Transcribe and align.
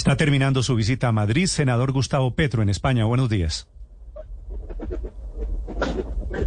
Está 0.00 0.16
terminando 0.16 0.62
su 0.62 0.74
visita 0.76 1.08
a 1.08 1.12
Madrid, 1.12 1.44
senador 1.44 1.92
Gustavo 1.92 2.34
Petro, 2.34 2.62
en 2.62 2.70
España. 2.70 3.04
Buenos 3.04 3.28
días. 3.28 3.68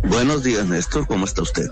Buenos 0.09 0.41
días, 0.41 0.67
Néstor. 0.67 1.05
¿Cómo 1.05 1.25
está 1.25 1.43
usted? 1.43 1.69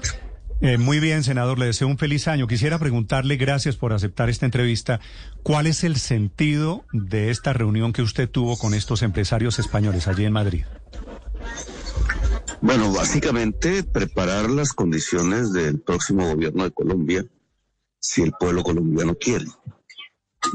Eh, 0.62 0.78
muy 0.78 1.00
bien, 1.00 1.24
senador. 1.24 1.58
Le 1.58 1.66
deseo 1.66 1.88
un 1.88 1.98
feliz 1.98 2.28
año. 2.28 2.46
Quisiera 2.46 2.78
preguntarle, 2.78 3.36
gracias 3.36 3.78
por 3.78 3.94
aceptar 3.94 4.30
esta 4.30 4.46
entrevista, 4.46 5.00
¿cuál 5.42 5.66
es 5.66 5.84
el 5.84 5.96
sentido 5.96 6.86
de 6.94 7.32
esta 7.32 7.52
reunión 7.52 7.94
que 7.94 8.04
usted 8.04 8.30
tuvo 8.30 8.60
con 8.60 8.76
estos 8.76 9.02
empresarios 9.02 9.58
españoles 9.58 10.08
allí 10.08 10.26
en 10.26 10.34
Madrid? 10.34 10.66
Bueno, 12.62 12.94
básicamente 12.94 13.82
preparar 13.82 14.52
las 14.52 14.74
condiciones 14.74 15.52
del 15.52 15.80
próximo 15.80 16.28
gobierno 16.28 16.64
de 16.64 16.70
Colombia, 16.70 17.26
si 18.00 18.22
el 18.22 18.34
pueblo 18.40 18.62
colombiano 18.62 19.16
quiere. 19.16 19.46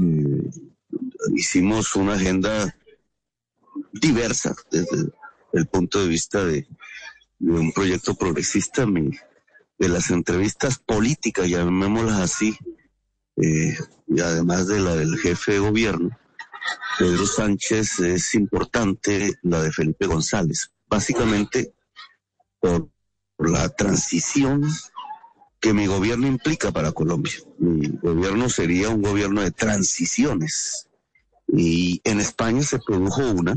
Eh, 0.00 0.50
hicimos 1.34 1.96
una 1.96 2.14
agenda 2.14 2.74
diversa 3.92 4.54
desde 4.70 5.12
el 5.52 5.66
punto 5.66 6.00
de 6.00 6.08
vista 6.08 6.44
de, 6.44 6.66
un 7.40 7.72
proyecto 7.72 8.14
progresista, 8.14 8.86
de 8.86 9.88
las 9.88 10.10
entrevistas 10.10 10.78
políticas, 10.78 11.48
llamémoslas 11.48 12.20
así, 12.20 12.56
eh, 13.36 13.76
y 14.08 14.20
además 14.20 14.66
de 14.66 14.80
la 14.80 14.96
del 14.96 15.18
jefe 15.18 15.52
de 15.52 15.58
gobierno, 15.58 16.18
Pedro 16.98 17.26
Sánchez, 17.26 18.00
es 18.00 18.34
importante 18.34 19.38
la 19.42 19.62
de 19.62 19.72
Felipe 19.72 20.06
González. 20.06 20.70
Básicamente 20.88 21.74
por 22.60 22.88
la 23.38 23.68
transición 23.68 24.64
que 25.60 25.72
mi 25.72 25.86
gobierno 25.86 26.26
implica 26.26 26.72
para 26.72 26.92
Colombia. 26.92 27.34
Mi 27.58 27.88
gobierno 27.88 28.48
sería 28.48 28.88
un 28.88 29.02
gobierno 29.02 29.42
de 29.42 29.50
transiciones. 29.50 30.88
Y 31.48 32.00
en 32.04 32.20
España 32.20 32.62
se 32.62 32.78
produjo 32.78 33.22
una, 33.30 33.54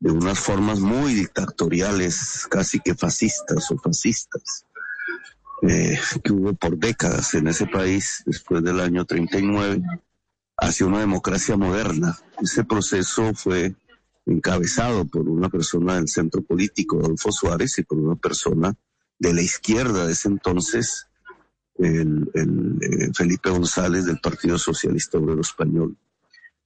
de 0.00 0.10
unas 0.10 0.38
formas 0.38 0.80
muy 0.80 1.14
dictatoriales, 1.14 2.46
casi 2.50 2.80
que 2.80 2.94
fascistas 2.94 3.70
o 3.70 3.78
fascistas, 3.78 4.66
eh, 5.62 5.98
que 6.22 6.32
hubo 6.32 6.54
por 6.54 6.76
décadas 6.76 7.34
en 7.34 7.46
ese 7.46 7.66
país 7.66 8.22
después 8.26 8.64
del 8.64 8.80
año 8.80 9.04
39, 9.04 9.82
hacia 10.56 10.86
una 10.86 11.00
democracia 11.00 11.56
moderna. 11.56 12.18
Ese 12.40 12.64
proceso 12.64 13.32
fue 13.34 13.74
encabezado 14.26 15.04
por 15.04 15.28
una 15.28 15.48
persona 15.48 15.94
del 15.94 16.08
centro 16.08 16.42
político, 16.42 16.98
Adolfo 16.98 17.32
Suárez, 17.32 17.78
y 17.78 17.82
por 17.82 17.98
una 17.98 18.16
persona 18.16 18.74
de 19.18 19.34
la 19.34 19.42
izquierda 19.42 20.06
de 20.06 20.12
ese 20.12 20.28
entonces, 20.28 21.06
el, 21.78 22.28
eh, 22.34 23.10
Felipe 23.14 23.50
González 23.50 24.04
del 24.04 24.20
Partido 24.20 24.58
Socialista 24.58 25.18
Obrero 25.18 25.40
Español, 25.40 25.96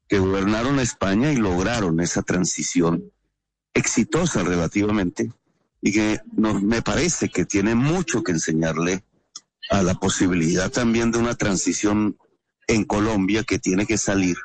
que 0.09 0.19
gobernaron 0.19 0.79
España 0.79 1.33
y 1.33 1.37
lograron 1.37 2.01
esa 2.01 2.23
transición 2.23 3.13
exitosa 3.75 4.43
relativamente 4.43 5.33
y 5.83 5.93
que 5.93 6.21
nos, 6.33 6.63
me 6.63 6.83
parece 6.83 7.29
que 7.29 7.45
tiene 7.45 7.75
mucho 7.75 8.23
que 8.23 8.33
enseñarle 8.33 9.05
a 9.71 9.83
la 9.83 9.95
posibilidad 9.95 10.71
también 10.71 11.11
de 11.11 11.19
una 11.19 11.35
transición 11.35 12.17
en 12.67 12.85
Colombia 12.85 13.45
que 13.45 13.59
tiene 13.59 13.87
que 13.87 13.99
salir 13.99 14.37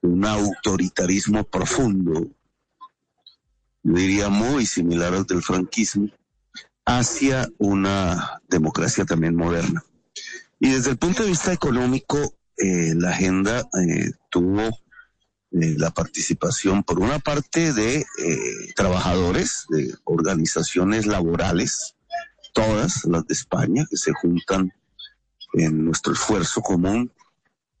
un 0.00 0.24
autoritarismo 0.24 1.44
profundo, 1.44 2.28
yo 3.82 3.94
diría 3.94 4.28
muy 4.28 4.66
similar 4.66 5.14
al 5.14 5.24
del 5.24 5.42
franquismo, 5.42 6.08
hacia 6.84 7.48
una 7.58 8.40
democracia 8.48 9.04
también 9.04 9.34
moderna. 9.34 9.84
Y 10.60 10.70
desde 10.70 10.90
el 10.90 10.98
punto 10.98 11.22
de 11.22 11.30
vista 11.30 11.52
económico, 11.52 12.18
eh, 12.56 12.94
la 12.94 13.10
agenda 13.10 13.60
eh, 13.60 14.12
tuvo 14.30 14.78
eh, 15.60 15.74
la 15.78 15.90
participación, 15.90 16.82
por 16.82 17.00
una 17.00 17.18
parte, 17.18 17.72
de 17.72 18.04
trabajadores, 18.76 19.66
de 19.68 19.94
organizaciones 20.04 21.06
laborales, 21.06 21.94
todas 22.52 23.04
las 23.04 23.26
de 23.26 23.34
España, 23.34 23.86
que 23.88 23.96
se 23.96 24.12
juntan 24.12 24.72
en 25.54 25.84
nuestro 25.84 26.12
esfuerzo 26.12 26.60
común 26.60 27.10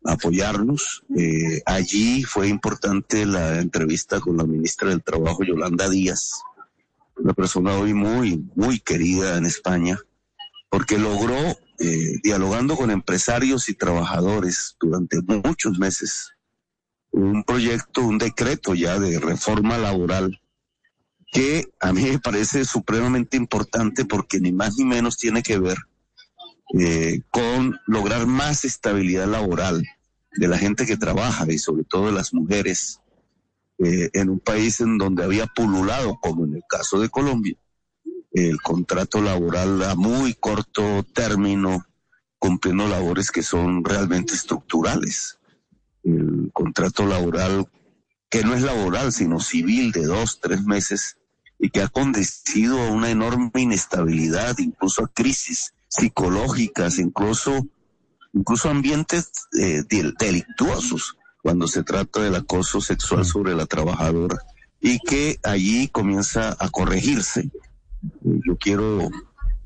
apoyarnos. 0.04 1.02
Eh, 1.16 1.62
allí 1.66 2.22
fue 2.24 2.48
importante 2.48 3.26
la 3.26 3.60
entrevista 3.60 4.20
con 4.20 4.36
la 4.36 4.44
ministra 4.44 4.90
del 4.90 5.02
Trabajo, 5.02 5.42
Yolanda 5.44 5.88
Díaz, 5.88 6.42
una 7.16 7.32
persona 7.32 7.76
hoy 7.76 7.94
muy, 7.94 8.44
muy 8.54 8.80
querida 8.80 9.36
en 9.38 9.46
España, 9.46 9.98
porque 10.68 10.98
logró, 10.98 11.36
eh, 11.78 12.18
dialogando 12.22 12.76
con 12.76 12.90
empresarios 12.90 13.68
y 13.68 13.74
trabajadores 13.74 14.76
durante 14.78 15.20
muchos 15.22 15.78
meses, 15.78 16.33
un 17.14 17.44
proyecto, 17.44 18.02
un 18.02 18.18
decreto 18.18 18.74
ya 18.74 18.98
de 18.98 19.20
reforma 19.20 19.78
laboral 19.78 20.40
que 21.30 21.72
a 21.80 21.92
mí 21.92 22.02
me 22.02 22.18
parece 22.18 22.64
supremamente 22.64 23.36
importante 23.36 24.04
porque 24.04 24.40
ni 24.40 24.52
más 24.52 24.76
ni 24.76 24.84
menos 24.84 25.16
tiene 25.16 25.42
que 25.42 25.58
ver 25.58 25.78
eh, 26.78 27.20
con 27.30 27.78
lograr 27.86 28.26
más 28.26 28.64
estabilidad 28.64 29.28
laboral 29.28 29.84
de 30.32 30.48
la 30.48 30.58
gente 30.58 30.86
que 30.86 30.96
trabaja 30.96 31.44
y 31.52 31.58
sobre 31.58 31.84
todo 31.84 32.06
de 32.06 32.12
las 32.12 32.34
mujeres 32.34 33.00
eh, 33.78 34.10
en 34.12 34.30
un 34.30 34.40
país 34.40 34.80
en 34.80 34.98
donde 34.98 35.22
había 35.22 35.46
pululado, 35.46 36.18
como 36.20 36.44
en 36.44 36.54
el 36.54 36.62
caso 36.68 36.98
de 36.98 37.10
Colombia, 37.10 37.56
el 38.32 38.60
contrato 38.60 39.20
laboral 39.20 39.82
a 39.84 39.94
muy 39.94 40.34
corto 40.34 41.04
término, 41.12 41.86
cumpliendo 42.40 42.88
labores 42.88 43.30
que 43.30 43.44
son 43.44 43.84
realmente 43.84 44.34
estructurales. 44.34 45.38
El 46.04 46.50
contrato 46.52 47.06
laboral 47.06 47.66
que 48.34 48.42
no 48.42 48.54
es 48.54 48.62
laboral, 48.62 49.12
sino 49.12 49.38
civil 49.38 49.92
de 49.92 50.06
dos, 50.06 50.40
tres 50.40 50.64
meses, 50.64 51.18
y 51.56 51.70
que 51.70 51.82
ha 51.82 51.88
conducido 51.88 52.82
a 52.82 52.90
una 52.90 53.10
enorme 53.10 53.50
inestabilidad, 53.54 54.58
incluso 54.58 55.04
a 55.04 55.08
crisis 55.08 55.72
psicológicas, 55.86 56.98
incluso, 56.98 57.64
incluso 58.32 58.68
ambientes 58.68 59.30
eh, 59.56 59.84
delictuosos 60.18 61.16
cuando 61.42 61.68
se 61.68 61.84
trata 61.84 62.22
del 62.22 62.34
acoso 62.34 62.80
sexual 62.80 63.24
sobre 63.24 63.54
la 63.54 63.66
trabajadora 63.66 64.36
y 64.80 64.98
que 64.98 65.38
allí 65.44 65.86
comienza 65.86 66.56
a 66.58 66.68
corregirse. 66.70 67.50
Yo 68.20 68.58
quiero 68.58 69.10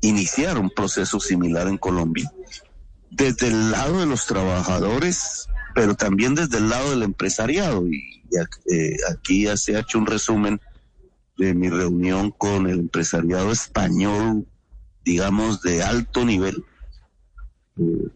iniciar 0.01 0.59
un 0.59 0.69
proceso 0.69 1.19
similar 1.19 1.67
en 1.67 1.77
Colombia, 1.77 2.31
desde 3.09 3.47
el 3.47 3.71
lado 3.71 3.99
de 3.99 4.05
los 4.05 4.27
trabajadores, 4.27 5.48
pero 5.75 5.95
también 5.95 6.35
desde 6.35 6.57
el 6.57 6.69
lado 6.69 6.91
del 6.91 7.03
empresariado. 7.03 7.85
Y 7.87 8.21
eh, 8.71 8.97
aquí 9.11 9.43
ya 9.43 9.57
se 9.57 9.75
ha 9.75 9.79
hecho 9.79 9.97
un 9.97 10.05
resumen 10.05 10.59
de 11.37 11.53
mi 11.53 11.69
reunión 11.69 12.31
con 12.31 12.67
el 12.67 12.79
empresariado 12.79 13.51
español, 13.51 14.45
digamos, 15.05 15.61
de 15.61 15.81
alto 15.81 16.25
nivel, 16.25 16.63
eh, 17.77 18.09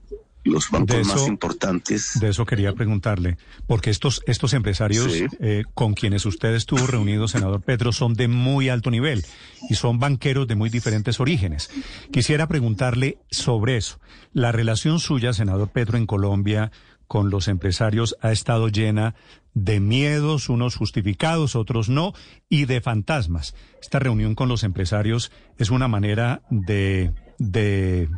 los 0.43 0.69
bancos 0.69 1.07
más 1.07 1.27
importantes. 1.27 2.19
De 2.19 2.29
eso 2.29 2.45
quería 2.45 2.73
preguntarle, 2.73 3.37
porque 3.65 3.89
estos, 3.89 4.21
estos 4.27 4.53
empresarios 4.53 5.07
eh, 5.39 5.63
con 5.73 5.93
quienes 5.93 6.25
usted 6.25 6.53
estuvo 6.53 6.85
reunido, 6.85 7.29
senador 7.29 7.61
Petro, 7.61 7.93
son 7.93 8.13
de 8.13 8.27
muy 8.27 8.67
alto 8.67 8.91
nivel 8.91 9.23
y 9.69 9.75
son 9.75 9.99
banqueros 9.99 10.45
de 10.47 10.55
muy 10.55 10.69
diferentes 10.69 11.21
orígenes. 11.21 11.69
Quisiera 12.11 12.47
preguntarle 12.47 13.19
sobre 13.31 13.77
eso. 13.77 13.99
La 14.33 14.51
relación 14.51 14.99
suya, 14.99 15.31
senador 15.31 15.69
Petro, 15.69 15.97
en 15.97 16.05
Colombia 16.05 16.71
con 17.07 17.29
los 17.29 17.47
empresarios 17.47 18.15
ha 18.21 18.31
estado 18.31 18.69
llena 18.69 19.15
de 19.53 19.79
miedos, 19.79 20.49
unos 20.49 20.75
justificados, 20.75 21.55
otros 21.55 21.89
no, 21.89 22.13
y 22.49 22.65
de 22.65 22.81
fantasmas. 22.81 23.55
Esta 23.81 23.99
reunión 23.99 24.35
con 24.35 24.49
los 24.49 24.63
empresarios 24.63 25.31
es 25.57 25.69
una 25.69 25.87
manera 25.87 26.41
de, 26.49 27.13
de 27.37 28.09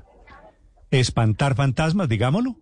espantar 0.92 1.56
fantasmas, 1.56 2.08
digámoslo. 2.08 2.58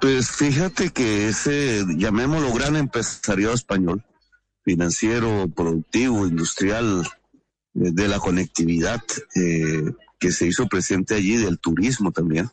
Pues 0.00 0.30
fíjate 0.30 0.90
que 0.90 1.28
ese, 1.28 1.84
llamémoslo 1.96 2.52
gran 2.52 2.76
empresariado 2.76 3.54
español, 3.54 4.04
financiero, 4.62 5.48
productivo, 5.48 6.26
industrial, 6.26 7.06
eh, 7.74 7.90
de 7.92 8.08
la 8.08 8.18
conectividad, 8.18 9.02
eh, 9.34 9.84
que 10.18 10.32
se 10.32 10.46
hizo 10.46 10.66
presente 10.66 11.14
allí, 11.14 11.36
del 11.36 11.58
turismo 11.58 12.10
también, 12.10 12.50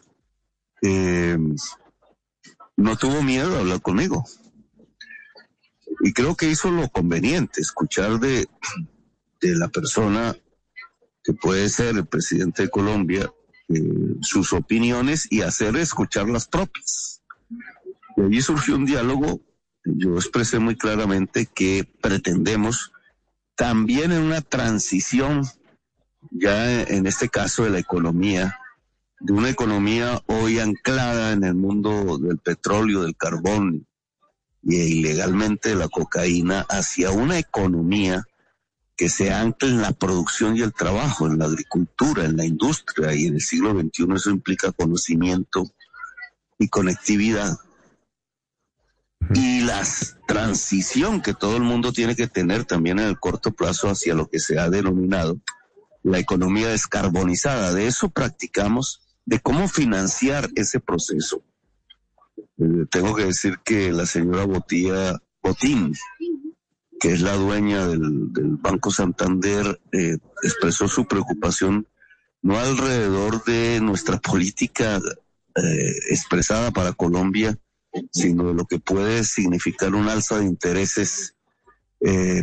eh, 0.82 1.38
no 2.76 2.98
tuvo 2.98 3.22
miedo 3.22 3.56
a 3.56 3.60
hablar 3.60 3.82
conmigo. 3.82 4.24
Y 6.02 6.14
creo 6.14 6.36
que 6.36 6.50
hizo 6.50 6.72
lo 6.72 6.90
conveniente, 6.90 7.62
escuchar 7.62 8.20
de, 8.20 8.48
de 9.42 9.56
la 9.56 9.68
persona 9.70 10.36
que 11.24 11.34
puede 11.34 11.70
ser 11.70 11.96
el 11.96 12.06
presidente 12.06 12.64
de 12.64 12.70
Colombia 12.70 13.32
eh, 13.70 14.16
sus 14.22 14.52
opiniones 14.52 15.28
y 15.32 15.42
hacer 15.42 15.78
escuchar 15.78 16.28
las 16.28 16.48
propias. 16.48 17.22
Y 18.18 18.22
allí 18.22 18.42
surgió 18.42 18.76
un 18.76 18.86
diálogo, 18.86 19.42
yo 19.86 20.16
expresé 20.16 20.60
muy 20.60 20.76
claramente 20.76 21.46
que 21.46 21.90
pretendemos 22.02 22.92
también 23.56 24.12
en 24.12 24.22
una 24.22 24.42
transición, 24.42 25.46
ya 26.32 26.82
en 26.82 27.08
este 27.08 27.30
caso 27.30 27.64
de 27.64 27.70
la 27.70 27.80
economía, 27.80 28.58
de 29.24 29.32
una 29.32 29.50
economía 29.50 30.22
hoy 30.28 30.60
anclada 30.60 31.32
en 31.32 31.46
el 31.46 31.56
mundo 31.56 32.18
del 32.18 32.38
petróleo, 32.40 33.04
del 33.04 33.16
carbón, 33.16 33.88
y 34.62 34.76
ilegalmente 34.76 35.76
la 35.76 35.88
cocaína 35.88 36.66
hacia 36.70 37.12
una 37.12 37.40
economía 37.40 38.26
que 38.98 39.08
se 39.10 39.34
ancla 39.34 39.70
en 39.70 39.82
la 39.82 39.94
producción 39.94 40.58
y 40.58 40.62
el 40.62 40.74
trabajo, 40.74 41.26
en 41.26 41.40
la 41.40 41.46
agricultura, 41.46 42.26
en 42.26 42.36
la 42.36 42.46
industria, 42.46 43.14
y 43.14 43.28
en 43.28 43.36
el 43.36 43.42
siglo 43.42 43.72
XXI 43.72 44.14
eso 44.14 44.30
implica 44.30 44.74
conocimiento 44.74 45.72
y 46.60 46.68
conectividad. 46.68 47.58
Y 49.34 49.62
la 49.62 49.82
transición 50.28 51.22
que 51.22 51.34
todo 51.34 51.56
el 51.56 51.64
mundo 51.64 51.94
tiene 51.94 52.18
que 52.18 52.28
tener 52.28 52.66
también 52.66 53.00
en 53.00 53.08
el 53.08 53.20
corto 53.20 53.52
plazo 53.54 53.90
hacia 53.90 54.16
lo 54.16 54.28
que 54.28 54.40
se 54.40 54.60
ha 54.60 54.70
denominado 54.70 55.40
la 56.04 56.20
economía 56.20 56.68
descarbonizada. 56.68 57.74
De 57.74 57.88
eso 57.88 58.10
practicamos, 58.10 59.03
de 59.26 59.40
cómo 59.40 59.68
financiar 59.68 60.50
ese 60.56 60.80
proceso. 60.80 61.44
Eh, 62.58 62.86
tengo 62.90 63.16
que 63.16 63.26
decir 63.26 63.60
que 63.64 63.92
la 63.92 64.06
señora 64.06 64.46
Botía, 64.46 65.20
Botín, 65.42 65.94
que 67.00 67.14
es 67.14 67.22
la 67.22 67.36
dueña 67.36 67.88
del, 67.88 68.28
Banco 68.62 68.92
Santander, 68.92 69.82
eh, 69.92 70.18
expresó 70.44 70.88
su 70.88 71.06
preocupación 71.06 71.88
no 72.42 72.58
alrededor 72.58 73.44
de 73.46 73.80
nuestra 73.82 74.20
política 74.20 74.98
eh, 75.56 75.96
expresada 76.10 76.72
para 76.72 76.94
Colombia, 76.94 77.58
sino 78.12 78.48
de 78.48 78.54
lo 78.54 78.66
que 78.66 78.80
puede 78.80 79.24
significar 79.24 79.94
un 79.96 80.10
alza 80.10 80.40
de 80.40 80.46
intereses 80.46 81.36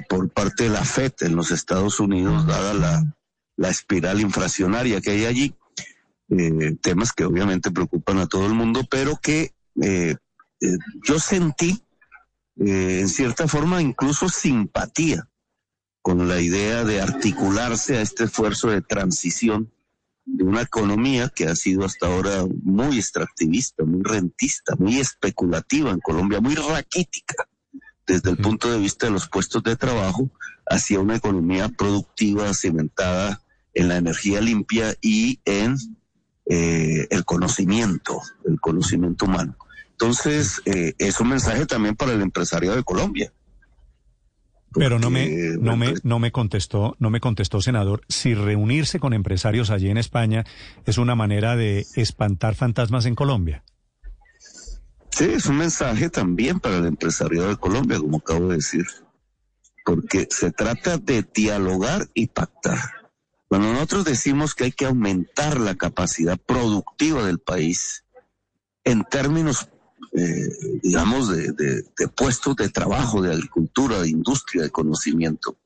por 0.09 0.31
parte 0.31 0.65
de 0.65 0.71
la 0.71 0.83
FED 0.83 1.13
en 1.21 1.37
los 1.37 1.51
Estados 1.51 2.01
Unidos, 2.01 2.47
dada 2.47 2.73
la, 2.73 3.15
la 3.57 3.69
espiral 3.69 4.23
inflacionaria 4.23 5.03
que 5.03 5.11
hay 5.11 5.27
allí, 5.27 5.55
eh, 6.31 6.77
temas 6.81 7.13
que 7.13 7.25
obviamente 7.25 7.71
preocupan 7.71 8.19
a 8.19 8.27
todo 8.27 8.47
el 8.47 8.55
mundo, 8.55 8.87
pero 8.91 9.19
que 9.21 9.53
eh, 9.83 10.17
eh, 10.61 10.79
yo 11.07 11.19
sentí 11.19 11.83
en 12.57 13.09
cierta 13.09 13.49
forma 13.49 13.81
incluso 13.81 14.29
simpatía 14.29 15.27
con 16.03 16.29
la 16.29 16.41
idea 16.41 16.85
de 16.85 17.01
articularse 17.01 17.97
a 17.97 18.03
este 18.03 18.25
esfuerzo 18.25 18.69
de 18.69 18.83
transición 18.83 19.73
de 20.27 20.45
una 20.45 20.63
economía 20.63 21.31
que 21.35 21.47
ha 21.47 21.57
sido 21.57 21.87
hasta 21.87 22.07
ahora 22.07 22.45
muy 22.63 22.99
extractivista, 22.99 23.85
muy 23.85 24.03
rentista, 24.03 24.75
muy 24.79 24.99
especulativa 24.99 25.91
en 25.91 26.01
Colombia, 26.01 26.41
muy 26.41 26.55
raquítica 26.55 27.49
desde 28.07 28.31
el 28.31 28.37
punto 28.37 28.71
de 28.71 28.79
vista 28.79 29.07
de 29.07 29.13
los 29.13 29.29
puestos 29.29 29.63
de 29.63 29.77
trabajo, 29.77 30.31
hacia 30.67 31.01
una 31.01 31.17
economía 31.17 31.69
productiva, 31.69 32.53
cimentada 32.55 33.41
en 33.73 33.89
la 33.89 33.97
energía 33.97 34.41
limpia 34.41 34.97
y 35.01 35.41
en 35.45 35.77
eh, 36.53 37.07
el 37.11 37.25
conocimiento, 37.25 38.21
el 38.45 38.59
conocimiento 38.61 39.27
humano. 39.27 39.57
Entonces, 39.93 40.61
eh, 40.65 40.95
es 40.99 41.21
un 41.21 41.29
mensaje 41.29 41.65
también 41.65 41.95
para 41.95 42.13
el 42.13 42.21
empresario 42.21 42.75
de 42.75 42.83
Colombia. 42.83 43.33
Pero 44.73 44.99
no 44.99 45.11
me, 45.11 45.29
no 45.61 45.77
me, 45.77 45.95
no 46.03 46.19
me 46.19 46.33
contestó, 46.33 46.97
no 46.99 47.09
me 47.09 47.21
contestó, 47.21 47.61
senador, 47.61 48.03
si 48.09 48.35
reunirse 48.35 48.99
con 48.99 49.13
empresarios 49.13 49.71
allí 49.71 49.91
en 49.91 49.97
España 49.97 50.45
es 50.87 50.99
una 50.99 51.15
manera 51.15 51.55
de 51.55 51.87
espantar 51.95 52.57
fantasmas 52.57 53.07
en 53.07 53.15
Colombia. 53.15 53.63
Sí, 55.11 55.27
es 55.27 55.47
un 55.47 55.59
mensaje 55.59 56.11
también 56.11 56.59
para 56.59 56.79
el 56.79 56.87
empresario 56.87 57.47
de 57.47 57.57
Colombia, 57.57 57.99
como 57.99 58.19
acabo 58.19 58.49
de 58.49 58.57
decir, 58.57 58.87
porque 59.85 60.27
se 60.31 60.51
trata 60.51 60.99
de 60.99 61.25
dialogar 61.33 62.09
y 62.13 62.27
pactar. 62.27 63.00
Cuando 63.51 63.73
nosotros 63.73 64.05
decimos 64.05 64.55
que 64.55 64.63
hay 64.63 64.71
que 64.71 64.87
aumentar 64.87 65.59
la 65.59 65.75
capacidad 65.75 66.39
productiva 66.39 67.25
del 67.25 67.41
país 67.41 68.05
en 68.85 69.03
términos, 69.03 69.69
eh, 70.13 70.49
digamos, 70.85 71.29
de, 71.29 71.51
de, 71.51 72.09
puestos 72.17 72.55
de 72.55 72.69
trabajo, 72.69 73.21
de 73.21 73.33
agricultura, 73.33 74.03
de 74.03 74.09
industria, 74.09 74.63
de 74.63 74.71
conocimiento, 74.71 75.59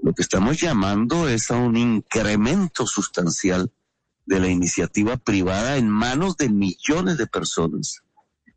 lo 0.00 0.12
que 0.12 0.22
estamos 0.22 0.60
llamando 0.60 1.28
es 1.28 1.50
a 1.50 1.56
un 1.56 1.76
incremento 1.76 2.86
sustancial 2.86 3.72
de 4.24 4.38
la 4.38 4.46
iniciativa 4.46 5.16
privada 5.16 5.78
en 5.78 5.88
manos 5.88 6.36
de 6.36 6.48
millones 6.48 7.18
de 7.18 7.26
personas 7.26 8.04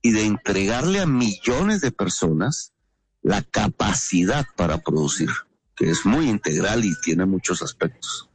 y 0.03 0.11
de 0.11 0.27
entregarle 0.27 0.99
a 0.99 1.07
millones 1.07 1.81
de 1.81 1.91
personas 1.91 2.71
la 3.23 3.41
capacidad 3.41 4.45
para 4.55 4.77
producir, 4.77 5.31
que 5.75 5.89
es 5.89 6.05
muy 6.05 6.29
integral 6.29 6.85
y 6.85 6.93
tiene 7.01 7.25
muchos 7.25 7.63
aspectos. 7.63 8.29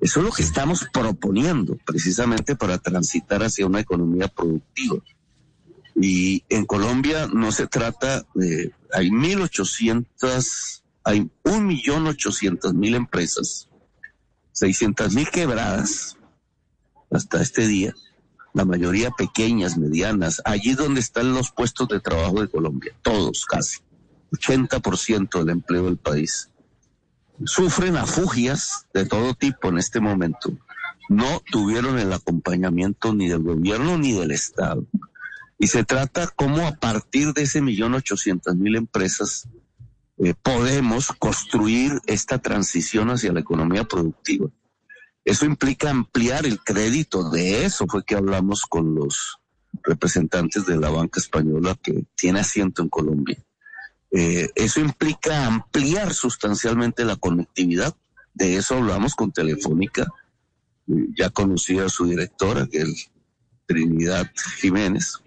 Eso 0.00 0.20
es 0.20 0.26
lo 0.26 0.32
que 0.32 0.42
estamos 0.42 0.86
proponiendo 0.92 1.76
precisamente 1.84 2.54
para 2.54 2.78
transitar 2.78 3.42
hacia 3.42 3.66
una 3.66 3.80
economía 3.80 4.28
productiva. 4.28 5.02
Y 5.96 6.44
en 6.48 6.64
Colombia 6.66 7.28
no 7.32 7.50
se 7.50 7.66
trata 7.66 8.24
de, 8.34 8.72
hay 8.92 9.10
1.800, 9.10 10.82
hay 11.02 11.28
1.800.000 11.42 12.94
empresas, 12.94 13.68
600.000 14.54 15.30
quebradas 15.30 16.16
hasta 17.10 17.42
este 17.42 17.66
día, 17.66 17.94
la 18.54 18.64
mayoría 18.64 19.10
pequeñas, 19.10 19.76
medianas, 19.76 20.40
allí 20.44 20.74
donde 20.74 21.00
están 21.00 21.32
los 21.32 21.50
puestos 21.50 21.88
de 21.88 21.98
trabajo 21.98 22.40
de 22.40 22.48
Colombia, 22.48 22.94
todos 23.02 23.44
casi, 23.46 23.78
80% 24.30 25.40
del 25.40 25.48
empleo 25.48 25.86
del 25.86 25.96
país 25.96 26.50
sufren 27.44 27.96
afugias 27.96 28.86
de 28.92 29.06
todo 29.06 29.34
tipo 29.34 29.68
en 29.68 29.78
este 29.78 30.00
momento. 30.00 30.56
No 31.08 31.42
tuvieron 31.50 31.98
el 31.98 32.12
acompañamiento 32.12 33.14
ni 33.14 33.28
del 33.28 33.42
gobierno 33.42 33.96
ni 33.96 34.12
del 34.12 34.30
Estado. 34.30 34.84
Y 35.58 35.68
se 35.68 35.84
trata 35.84 36.28
cómo 36.28 36.66
a 36.66 36.72
partir 36.72 37.32
de 37.32 37.42
ese 37.42 37.60
millón 37.60 37.94
ochocientas 37.94 38.54
mil 38.54 38.76
empresas 38.76 39.48
eh, 40.18 40.34
podemos 40.40 41.08
construir 41.18 42.00
esta 42.06 42.38
transición 42.38 43.10
hacia 43.10 43.32
la 43.32 43.40
economía 43.40 43.84
productiva. 43.84 44.48
Eso 45.24 45.46
implica 45.46 45.90
ampliar 45.90 46.46
el 46.46 46.60
crédito. 46.60 47.30
De 47.30 47.64
eso 47.64 47.86
fue 47.88 48.04
que 48.04 48.14
hablamos 48.14 48.62
con 48.62 48.94
los 48.94 49.38
representantes 49.82 50.66
de 50.66 50.76
la 50.76 50.90
banca 50.90 51.20
española 51.20 51.76
que 51.82 52.04
tiene 52.14 52.40
asiento 52.40 52.82
en 52.82 52.88
Colombia. 52.88 53.36
Eh, 54.10 54.48
eso 54.54 54.80
implica 54.80 55.46
ampliar 55.46 56.14
sustancialmente 56.14 57.04
la 57.04 57.16
conectividad. 57.16 57.94
De 58.34 58.56
eso 58.56 58.76
hablamos 58.76 59.14
con 59.14 59.32
Telefónica. 59.32 60.06
Ya 60.86 61.30
conocía 61.30 61.84
a 61.84 61.88
su 61.88 62.06
directora, 62.06 62.66
que 62.66 62.78
es 62.78 63.10
Trinidad 63.66 64.30
Jiménez, 64.58 65.18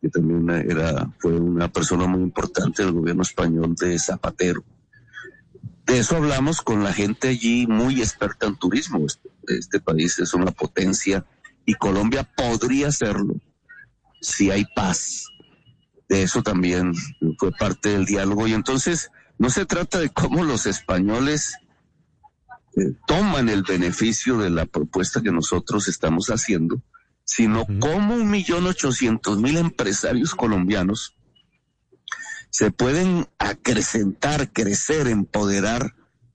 que 0.00 0.08
también 0.08 0.48
era, 0.50 1.10
fue 1.18 1.32
una 1.32 1.68
persona 1.72 2.06
muy 2.06 2.22
importante 2.22 2.84
del 2.84 2.92
gobierno 2.92 3.22
español 3.22 3.74
de 3.74 3.98
Zapatero. 3.98 4.64
De 5.86 5.98
eso 5.98 6.16
hablamos 6.16 6.60
con 6.60 6.84
la 6.84 6.92
gente 6.92 7.28
allí 7.28 7.66
muy 7.66 8.00
experta 8.00 8.46
en 8.46 8.56
turismo. 8.56 9.04
Este, 9.04 9.28
este 9.48 9.80
país 9.80 10.18
es 10.20 10.34
una 10.34 10.52
potencia 10.52 11.24
y 11.64 11.74
Colombia 11.74 12.22
podría 12.36 12.92
serlo 12.92 13.34
si 14.20 14.50
hay 14.50 14.64
paz, 14.74 15.26
de 16.08 16.22
eso 16.22 16.42
también 16.42 16.92
fue 17.38 17.52
parte 17.52 17.90
del 17.90 18.06
diálogo. 18.06 18.46
Y 18.46 18.54
entonces 18.54 19.10
no 19.38 19.50
se 19.50 19.66
trata 19.66 19.98
de 19.98 20.08
cómo 20.08 20.44
los 20.44 20.66
españoles 20.66 21.54
eh, 22.76 22.92
toman 23.06 23.48
el 23.48 23.62
beneficio 23.62 24.38
de 24.38 24.50
la 24.50 24.66
propuesta 24.66 25.22
que 25.22 25.32
nosotros 25.32 25.88
estamos 25.88 26.28
haciendo, 26.28 26.82
sino 27.24 27.66
cómo 27.80 28.14
un 28.14 28.30
millón 28.30 28.66
ochocientos 28.66 29.38
mil 29.38 29.56
empresarios 29.58 30.34
colombianos 30.34 31.14
se 32.50 32.70
pueden 32.70 33.28
acrecentar, 33.38 34.52
crecer, 34.52 35.06
empoderar 35.06 35.94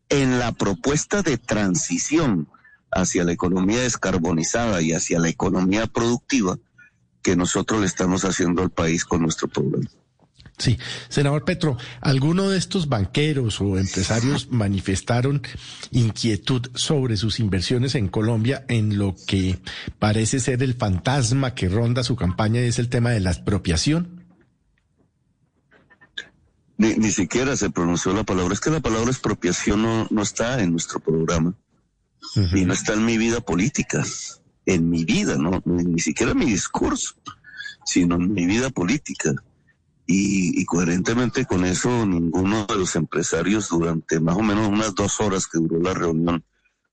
en 0.10 0.38
la 0.38 0.52
propuesta 0.52 1.24
de 1.24 1.38
transición 1.38 2.48
hacia 2.92 3.24
la 3.24 3.32
economía 3.32 3.80
descarbonizada 3.80 4.82
y 4.82 4.94
hacia 4.94 5.20
la 5.20 5.30
economía 5.30 5.88
productiva 5.88 6.60
que 7.24 7.36
nosotros 7.36 7.80
le 7.80 7.88
estamos 7.88 8.26
haciendo 8.26 8.62
al 8.62 8.70
país 8.70 9.06
con 9.06 9.22
nuestro 9.22 9.48
programa. 9.48 9.90
Sí, 10.60 10.78
senador 11.10 11.46
Petro, 11.46 11.78
¿alguno 12.00 12.50
de 12.50 12.60
estos 12.60 12.88
banqueros 12.88 13.60
o 13.60 13.80
empresarios 13.80 14.52
manifestaron 14.52 15.42
inquietud 15.90 16.70
sobre 16.76 17.18
sus 17.18 17.40
inversiones 17.40 17.96
en 17.96 18.08
Colombia 18.08 18.64
en 18.68 19.00
lo 19.00 19.16
que 19.26 19.58
parece 19.98 20.40
ser 20.40 20.62
el 20.62 20.76
fantasma 20.76 21.56
que 21.56 21.70
ronda 21.70 22.04
su 22.04 22.16
campaña 22.16 22.62
y 22.62 22.66
es 22.66 22.78
el 22.78 22.90
tema 22.90 23.10
de 23.10 23.20
la 23.20 23.32
expropiación? 23.32 24.24
Ni, 26.78 27.12
siquiera 27.12 27.56
se 27.56 27.70
pronunció 27.70 28.14
la 28.14 28.24
palabra. 28.24 28.54
Es 28.54 28.60
que 28.60 28.70
la 28.70 28.82
palabra 28.82 29.10
expropiación 29.10 29.82
no, 29.82 30.08
no 30.12 30.22
está 30.22 30.62
en 30.62 30.72
nuestro 30.72 31.00
programa 31.00 31.56
y 32.54 32.66
no 32.66 32.74
está 32.74 32.94
en 32.94 33.06
mi 33.06 33.18
vida 33.18 33.42
política 33.42 34.04
en 34.66 34.90
mi 34.90 35.06
vida, 35.06 35.36
no 35.38 35.62
ni, 35.66 36.00
siquiera 36.00 36.34
mi 36.34 36.46
discurso, 36.46 37.16
sino 37.86 38.16
en 38.16 38.34
mi 38.34 38.46
vida 38.46 38.70
política. 38.70 39.34
Y, 40.06 40.66
coherentemente 40.66 41.46
con 41.46 41.64
eso, 41.64 42.06
ninguno 42.06 42.66
de 42.66 42.76
los 42.76 42.96
empresarios 42.96 43.70
durante 43.70 44.20
más 44.20 44.36
o 44.36 44.42
menos 44.42 44.68
unas 44.68 44.94
dos 44.96 45.22
horas 45.22 45.48
que 45.48 45.60
duró 45.60 45.80
la 45.80 45.94
reunión 45.94 46.44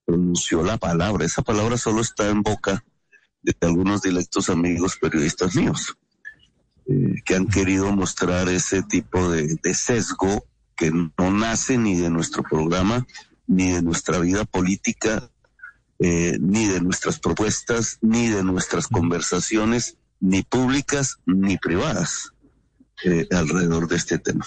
pronunció 0.04 0.62
la 0.62 0.78
palabra. 0.78 1.24
Esa 1.24 1.42
palabra 1.42 1.76
solo 1.76 2.00
está 2.00 2.28
en 2.28 2.42
boca 2.42 2.84
de 3.42 3.54
algunos 3.62 4.02
directos 4.02 4.48
amigos 4.48 4.96
periodistas 5.00 5.54
míos. 5.56 5.96
eh, 6.86 7.22
que 7.24 7.36
han 7.36 7.46
querido 7.46 7.92
mostrar 7.92 8.48
ese 8.48 8.82
tipo 8.82 9.30
de, 9.30 9.58
sesgo 9.74 10.44
que 10.76 10.90
no 10.90 11.30
nace 11.30 11.78
ni 11.78 11.94
de 11.94 12.10
nuestro 12.10 12.42
programa, 12.42 13.06
ni 13.46 13.70
de 13.70 13.82
nuestra 13.82 14.18
vida 14.18 14.44
política, 14.44 15.30
eh, 16.00 16.38
ni 16.40 16.66
de 16.66 16.80
nuestras 16.80 17.18
propuestas, 17.18 17.98
ni 18.00 18.28
de 18.28 18.42
nuestras 18.42 18.88
conversaciones, 18.88 19.96
ni 20.18 20.42
públicas 20.42 21.18
ni 21.26 21.58
privadas, 21.58 22.32
eh, 23.04 23.26
alrededor 23.30 23.86
de 23.86 23.96
este 23.96 24.18
tema. 24.18 24.46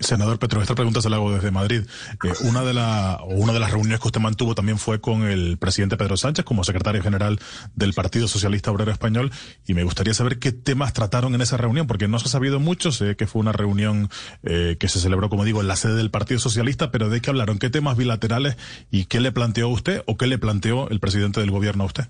Senador 0.00 0.40
Petro, 0.40 0.60
esta 0.60 0.74
pregunta 0.74 1.00
se 1.00 1.08
la 1.08 1.16
hago 1.16 1.32
desde 1.32 1.52
Madrid. 1.52 1.82
Eh, 2.24 2.32
una, 2.42 2.62
de 2.62 2.74
la, 2.74 3.20
una 3.24 3.52
de 3.52 3.60
las 3.60 3.70
reuniones 3.70 4.00
que 4.00 4.08
usted 4.08 4.20
mantuvo 4.20 4.54
también 4.54 4.78
fue 4.78 5.00
con 5.00 5.22
el 5.22 5.56
presidente 5.56 5.96
Pedro 5.96 6.16
Sánchez 6.16 6.44
como 6.44 6.64
secretario 6.64 7.02
general 7.02 7.38
del 7.76 7.94
Partido 7.94 8.26
Socialista 8.26 8.72
Obrero 8.72 8.90
Español 8.90 9.30
y 9.66 9.74
me 9.74 9.84
gustaría 9.84 10.14
saber 10.14 10.40
qué 10.40 10.50
temas 10.50 10.92
trataron 10.92 11.34
en 11.34 11.42
esa 11.42 11.56
reunión, 11.56 11.86
porque 11.86 12.08
no 12.08 12.18
se 12.18 12.26
ha 12.26 12.30
sabido 12.30 12.58
mucho, 12.58 12.90
sé 12.90 13.14
que 13.14 13.28
fue 13.28 13.40
una 13.40 13.52
reunión 13.52 14.10
eh, 14.42 14.76
que 14.80 14.88
se 14.88 14.98
celebró, 14.98 15.28
como 15.28 15.44
digo, 15.44 15.60
en 15.60 15.68
la 15.68 15.76
sede 15.76 15.94
del 15.94 16.10
Partido 16.10 16.40
Socialista, 16.40 16.90
pero 16.90 17.08
¿de 17.08 17.20
qué 17.20 17.30
hablaron? 17.30 17.58
¿Qué 17.58 17.70
temas 17.70 17.96
bilaterales 17.96 18.56
y 18.90 19.04
qué 19.04 19.20
le 19.20 19.30
planteó 19.30 19.68
usted 19.68 20.02
o 20.06 20.16
qué 20.16 20.26
le 20.26 20.38
planteó 20.38 20.88
el 20.90 20.98
presidente 20.98 21.40
del 21.40 21.52
gobierno 21.52 21.84
a 21.84 21.86
usted? 21.86 22.08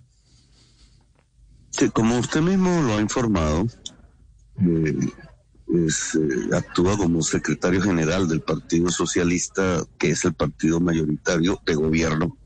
Sí, 1.70 1.90
como 1.90 2.18
usted 2.18 2.40
mismo 2.40 2.82
lo 2.82 2.96
ha 2.96 3.00
informado, 3.00 3.66
eh, 4.60 4.98
eh, 5.70 6.54
actúa 6.54 6.96
como 6.96 7.20
secretario 7.20 7.82
general 7.82 8.26
del 8.26 8.40
Partido 8.40 8.88
Socialista, 8.90 9.84
que 9.98 10.10
es 10.10 10.25
el 10.25 10.32
partido 10.32 10.80
mayoritario 10.80 11.60
de 11.66 11.75
gobierno. 11.75 12.38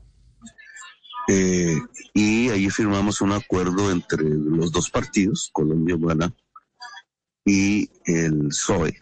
Eh, 1.29 1.77
y 2.13 2.49
ahí 2.49 2.69
firmamos 2.69 3.21
un 3.21 3.31
acuerdo 3.31 3.91
entre 3.91 4.23
los 4.23 4.73
dos 4.73 4.89
partidos, 4.89 5.49
Colombia 5.53 5.95
Humana 5.95 6.33
y 7.45 7.89
el 8.05 8.49
PSOE. 8.49 9.01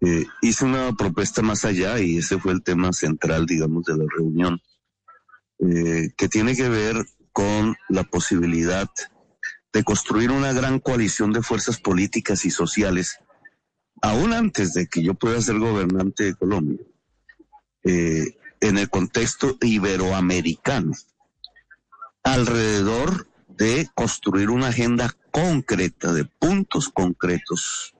Eh, 0.00 0.26
hice 0.40 0.64
una 0.64 0.92
propuesta 0.92 1.40
más 1.40 1.64
allá 1.64 2.00
y 2.00 2.18
ese 2.18 2.40
fue 2.40 2.52
el 2.52 2.64
tema 2.64 2.92
central, 2.92 3.46
digamos, 3.46 3.84
de 3.84 3.96
la 3.96 4.04
reunión, 4.16 4.60
que 5.60 6.28
tiene 6.28 6.56
que 6.56 6.68
ver 6.68 6.96
con 7.32 7.76
la 7.88 8.02
posibilidad 8.02 8.90
de 9.72 9.84
construir 9.84 10.30
una 10.30 10.52
gran 10.52 10.78
coalición 10.78 11.32
de 11.32 11.42
fuerzas 11.42 11.78
políticas 11.80 12.44
y 12.44 12.50
sociales, 12.50 13.18
aún 14.02 14.32
antes 14.32 14.74
de 14.74 14.86
que 14.86 15.02
yo 15.02 15.14
pueda 15.14 15.40
ser 15.40 15.58
gobernante 15.58 16.24
de 16.24 16.34
Colombia, 16.34 16.80
eh, 17.84 18.36
en 18.60 18.78
el 18.78 18.88
contexto 18.90 19.56
iberoamericano, 19.60 20.92
alrededor 22.22 23.26
de 23.48 23.88
construir 23.94 24.50
una 24.50 24.68
agenda 24.68 25.14
concreta, 25.30 26.12
de 26.12 26.24
puntos 26.24 26.88
concretos 26.88 27.94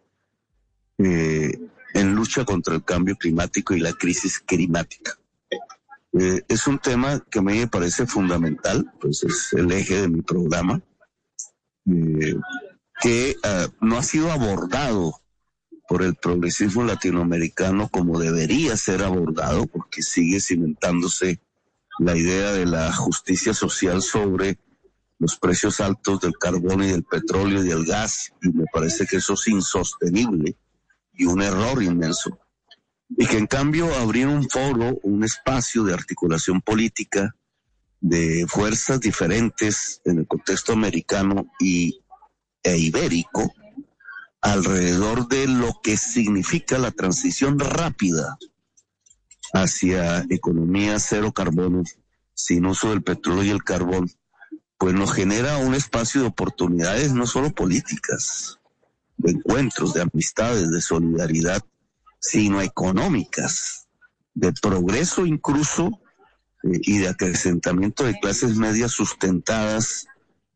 eh, 0.99 1.59
en 1.95 2.15
lucha 2.15 2.45
contra 2.45 2.75
el 2.75 2.85
cambio 2.85 3.17
climático 3.17 3.75
y 3.75 3.81
la 3.81 3.93
crisis 3.93 4.39
climática. 4.41 5.19
Eh, 6.13 6.43
es 6.47 6.67
un 6.67 6.79
tema 6.79 7.25
que 7.31 7.39
a 7.39 7.43
mí 7.43 7.59
me 7.59 7.67
parece 7.67 8.07
fundamental, 8.07 8.93
pues 9.01 9.25
es 9.25 9.53
el 9.55 9.73
eje 9.73 10.03
de 10.03 10.09
mi 10.09 10.21
programa 10.21 10.83
eh, 11.87 12.37
que 13.01 13.31
eh, 13.31 13.69
no 13.81 13.99
ha 13.99 14.03
sido 14.03 14.31
abordado 14.31 15.21
por 15.89 16.03
el 16.03 16.15
progresismo 16.15 16.85
latinoamericano 16.85 17.89
como 17.89 18.19
debería 18.19 18.77
ser 18.77 19.03
abordado, 19.03 19.67
porque 19.67 20.03
sigue 20.03 20.41
cimentándose 20.41 21.41
la 21.99 22.17
idea 22.17 22.53
de 22.53 22.67
la 22.67 22.93
justicia 22.93 23.53
social 23.53 24.03
sobre 24.03 24.59
los 25.19 25.37
precios 25.37 25.81
altos 25.81 26.21
del 26.21 26.37
carbón 26.39 26.83
y 26.83 26.89
del 26.89 27.05
petróleo 27.05 27.63
y 27.63 27.69
del 27.69 27.85
gas, 27.85 28.33
y 28.43 28.49
me 28.49 28.65
parece 28.73 29.07
que 29.07 29.17
eso 29.17 29.35
es 29.35 29.47
insostenible 29.49 30.57
y 31.13 31.27
un 31.27 31.43
error 31.43 31.83
inmenso. 31.83 32.39
Y 33.09 33.27
que 33.27 33.37
en 33.37 33.47
cambio 33.47 33.95
abrir 33.95 34.27
un 34.27 34.49
foro, 34.49 34.99
un 35.03 35.23
espacio 35.23 35.85
de 35.85 35.95
articulación 35.95 36.61
política, 36.61 37.37
de 38.03 38.47
fuerzas 38.49 39.01
diferentes 39.01 40.03
en 40.05 40.19
el 40.19 40.27
contexto 40.27 40.73
americano 40.73 41.47
y, 41.61 42.01
e 42.63 42.77
ibérico 42.77 43.55
alrededor 44.41 45.29
de 45.29 45.47
lo 45.47 45.81
que 45.83 45.97
significa 45.97 46.79
la 46.79 46.91
transición 46.91 47.61
rápida 47.61 48.37
hacia 49.55 50.27
economía 50.31 50.99
cero 50.99 51.33
carbono, 51.33 51.85
sin 52.35 52.67
uso 52.67 52.91
del 52.91 53.03
petróleo 53.03 53.45
y 53.45 53.51
el 53.51 53.63
carbón, 53.63 54.11
pues 54.79 54.95
nos 54.95 55.13
genera 55.13 55.59
un 55.59 55.75
espacio 55.75 56.23
de 56.23 56.27
oportunidades 56.27 57.13
no 57.13 57.27
solo 57.27 57.55
políticas, 57.55 58.59
de 59.17 59.31
encuentros, 59.31 59.95
de 59.95 60.03
amistades, 60.03 60.73
de 60.73 60.81
solidaridad, 60.81 61.63
sino 62.19 62.61
económicas, 62.61 63.87
de 64.35 64.53
progreso 64.53 65.25
incluso 65.25 66.02
y 66.63 66.99
de 66.99 67.09
acrecentamiento 67.09 68.05
de 68.05 68.19
clases 68.19 68.57
medias 68.57 68.93
sustentadas 68.93 70.07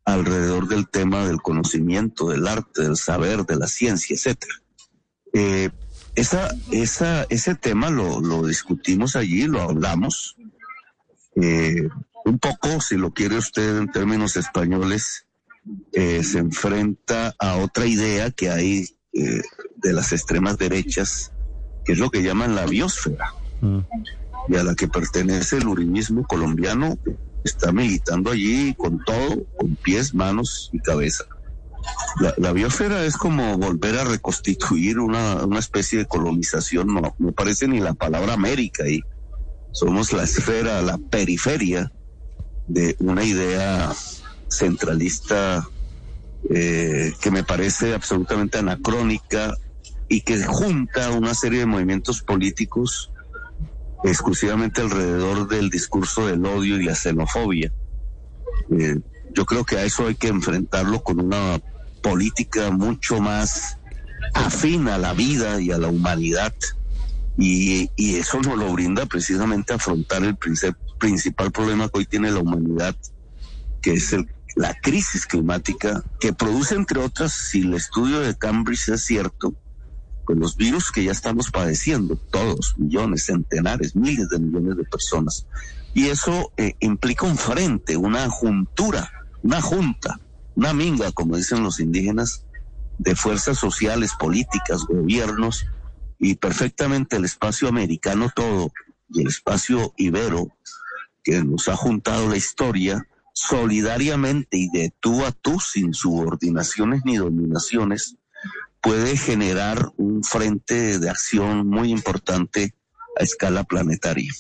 alrededor 0.05 0.69
del 0.69 0.89
tema 0.89 1.27
del 1.27 1.43
conocimiento, 1.43 2.29
del 2.29 2.47
arte, 2.47 2.83
del 2.83 2.97
saber, 2.97 3.45
de 3.45 3.57
la 3.57 3.67
ciencia, 3.67 4.15
etcétera. 4.15 4.55
Eh, 5.33 5.71
esa, 6.15 6.55
esa, 6.71 7.25
ese 7.29 7.55
tema 7.57 7.91
lo, 7.91 8.21
lo, 8.21 8.47
discutimos 8.47 9.17
allí, 9.17 9.47
lo 9.47 9.61
hablamos. 9.61 10.37
Eh, 11.35 11.89
un 12.25 12.39
poco, 12.39 12.81
si 12.81 12.97
lo 12.97 13.13
quiere 13.13 13.37
usted 13.37 13.79
en 13.79 13.91
términos 13.91 14.37
españoles, 14.37 15.27
eh, 15.93 16.23
se 16.23 16.39
enfrenta 16.39 17.35
a 17.39 17.57
otra 17.57 17.87
idea 17.87 18.31
que 18.31 18.51
hay 18.51 18.89
de 19.13 19.93
las 19.95 20.13
extremas 20.13 20.59
derechas, 20.59 21.33
que 21.87 21.93
es 21.93 21.99
lo 21.99 22.11
que 22.11 22.23
llaman 22.23 22.55
la 22.55 22.67
biosfera. 22.67 23.33
Mm 23.63 23.79
y 24.49 24.57
a 24.57 24.65
la 24.65 24.75
que 24.75 24.89
pertenece 24.89 25.59
el 25.59 25.69
uribismo 25.69 26.25
colombiano, 26.27 26.99
está 27.45 27.73
militando 27.73 28.31
allí 28.31 28.75
con 28.75 29.03
todo, 29.05 29.45
con 29.57 29.77
pies, 29.77 30.15
manos 30.15 30.71
y 30.73 30.81
cabeza. 30.81 31.25
La, 32.39 32.53
biosfera 32.53 33.05
es 33.05 33.17
como 33.17 33.59
volver 33.59 33.97
a 33.99 34.05
reconstituir 34.05 34.99
una, 34.99 35.45
una 35.45 35.61
especie 35.61 35.99
de 35.99 36.07
colonización, 36.07 36.89
no, 36.89 37.15
no 37.19 37.33
parece 37.33 37.69
ni 37.69 37.79
la 37.79 37.95
palabra 37.95 38.33
América 38.33 38.89
y 38.89 39.03
somos 39.71 40.13
la 40.13 40.25
esfera, 40.25 40.83
la 40.83 40.99
periferia 40.99 41.93
de 42.67 42.97
una 42.99 43.23
idea 43.23 43.93
centralista 44.49 45.69
eh, 46.51 47.13
que 47.21 47.31
me 47.31 47.45
parece 47.45 47.95
absolutamente 47.95 48.59
anacrónica 48.59 49.55
y 50.09 50.23
que 50.23 50.43
junta 50.45 51.11
una 51.11 51.35
serie 51.35 51.61
de 51.61 51.67
movimientos 51.67 52.23
políticos 52.23 53.13
exclusivamente 54.07 54.81
alrededor 54.81 55.49
del 55.49 55.69
discurso 55.69 56.27
del 56.27 56.45
odio 56.47 56.81
y 56.81 56.85
la 56.85 56.95
xenofobia. 56.95 57.73
Eh, 58.71 59.01
yo 59.35 59.45
creo 59.45 59.65
que 59.65 59.77
a 59.77 59.85
eso 59.85 60.07
hay 60.07 60.15
que 60.15 60.29
enfrentarlo 60.29 61.03
con 61.03 61.21
una 61.21 61.61
política 62.03 62.71
mucho 62.71 63.21
más 63.21 63.79
afín 64.33 64.89
a 64.89 64.99
la 64.99 65.13
vida 65.13 65.61
y 65.61 65.73
a 65.73 65.79
la 65.79 65.89
humanidad. 65.89 66.55
Y, 67.39 67.91
eso 68.17 68.41
nos 68.41 68.57
lo 68.57 68.73
brinda 68.73 69.05
precisamente 69.05 69.75
afrontar 69.75 70.25
el 70.25 70.37
principal 70.99 71.53
problema 71.53 71.89
que 71.89 71.99
hoy 71.99 72.07
tiene 72.07 72.31
la 72.31 72.41
humanidad, 72.41 72.97
que 73.83 73.93
es 73.95 74.17
la 74.55 74.75
crisis 74.81 75.27
climática, 75.27 76.03
que 76.19 76.33
produce, 76.33 76.77
entre 76.77 77.01
otras, 77.01 77.33
si 77.35 77.61
el 77.61 77.75
estudio 77.75 78.21
de 78.21 78.35
Cambridge 78.37 78.89
es 78.89 79.05
cierto, 79.05 79.55
pues 80.27 80.39
los 80.39 80.57
virus 80.57 80.91
que 80.91 81.05
ya 81.05 81.13
estamos 81.13 81.51
padeciendo, 81.51 82.17
todos, 82.17 82.75
millones, 82.77 83.27
centenares, 83.27 83.95
miles 83.95 84.29
de 84.29 84.41
millones 84.41 84.77
de 84.77 84.85
personas. 84.85 85.47
Y 85.95 86.09
eso 86.09 86.53
eh, 86.57 86.75
implica 86.81 87.25
un 87.25 87.39
frente, 87.39 87.97
una 87.97 88.29
juntura, 88.29 89.11
una 89.43 89.63
junta, 89.63 90.21
una 90.57 90.73
minga, 90.73 91.13
como 91.13 91.37
dicen 91.37 91.63
los 91.63 91.81
indígenas, 91.81 92.45
de 92.99 93.15
fuerzas 93.15 93.59
sociales, 93.59 94.13
políticas, 94.19 94.85
gobiernos, 94.87 95.67
y 96.19 96.35
perfectamente 96.35 97.17
el 97.17 97.25
espacio 97.25 97.69
americano 97.69 98.31
todo, 98.35 98.73
y 99.11 99.21
el 99.21 99.29
espacio 99.29 99.95
ibero, 99.97 100.49
que 101.23 101.45
nos 101.45 101.69
ha 101.69 101.77
juntado 101.77 102.29
la 102.29 102.37
historia, 102.37 103.07
solidariamente 103.33 104.57
y 104.57 104.71
de 104.71 104.93
tú 104.99 105.25
a 105.25 105.33
tú, 105.33 105.61
sin 105.61 105.93
subordinaciones 105.93 107.03
ni 107.05 107.17
dominaciones, 107.17 108.17
puede 108.87 109.17
generar 109.17 109.91
un 109.97 110.23
frente 110.23 111.01
de 111.01 111.11
acción 111.11 111.67
muy 111.67 111.91
importante 111.91 112.73
a 113.19 113.25
escala 113.25 113.65
planetaria. 113.65 114.33